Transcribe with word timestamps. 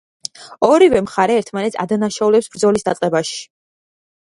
ორივე 0.67 1.01
მხარე 1.07 1.35
ერთმანეთს 1.41 1.79
ადანაშაულებს 1.85 2.51
ბრძოლის 2.57 2.89
დაწყებაში. 2.91 3.39